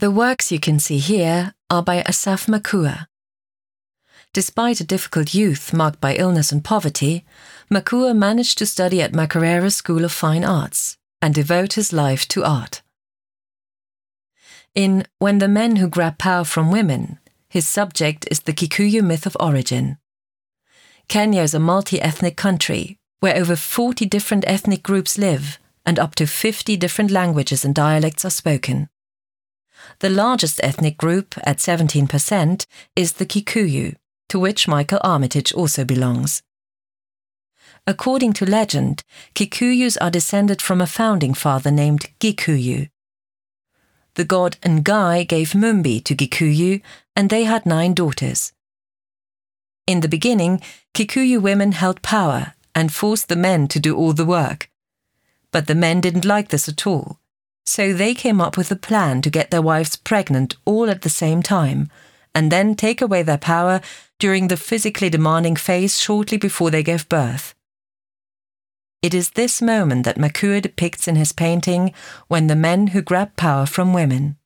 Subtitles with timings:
[0.00, 3.08] The works you can see here are by Asaph Macua.
[4.32, 7.24] Despite a difficult youth marked by illness and poverty,
[7.68, 12.44] Macua managed to study at Makerere School of Fine Arts and devote his life to
[12.44, 12.82] art.
[14.72, 17.18] In When the Men Who Grab Power from Women,
[17.48, 19.98] his subject is the Kikuyu myth of origin.
[21.08, 26.14] Kenya is a multi ethnic country where over 40 different ethnic groups live and up
[26.14, 28.88] to 50 different languages and dialects are spoken.
[30.00, 32.66] The largest ethnic group, at 17%,
[32.96, 33.96] is the Kikuyu,
[34.28, 36.42] to which Michael Armitage also belongs.
[37.86, 39.02] According to legend,
[39.34, 42.90] Kikuyus are descended from a founding father named Gikuyu.
[44.14, 46.82] The god Ngai gave Mumbi to Gikuyu,
[47.16, 48.52] and they had nine daughters.
[49.86, 50.60] In the beginning,
[50.92, 54.70] Kikuyu women held power and forced the men to do all the work.
[55.50, 57.18] But the men didn't like this at all,
[57.68, 61.10] so they came up with a plan to get their wives pregnant all at the
[61.10, 61.90] same time,
[62.34, 63.82] and then take away their power
[64.18, 67.54] during the physically demanding phase shortly before they gave birth.
[69.02, 71.92] It is this moment that Macua depicts in his painting
[72.26, 74.37] when the men who grab power from women.